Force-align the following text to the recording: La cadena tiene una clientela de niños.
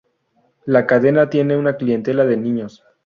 La 0.65 0.87
cadena 0.87 1.29
tiene 1.29 1.55
una 1.57 1.75
clientela 1.77 2.25
de 2.25 2.35
niños. 2.35 2.83